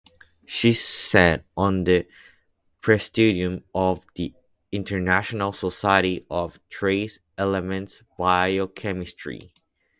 She 0.47 0.73
sat 0.73 1.45
on 1.55 1.83
the 1.83 2.07
presidium 2.81 3.63
of 3.71 4.03
the 4.15 4.33
International 4.71 5.51
Society 5.53 6.25
of 6.27 6.59
Trace 6.71 7.19
Element 7.37 8.01
Biochemistry. 8.17 9.53